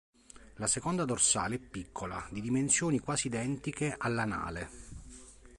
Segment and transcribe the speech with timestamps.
[0.55, 4.69] La seconda dorsale è piccola, di dimensioni quasi identiche all'anale.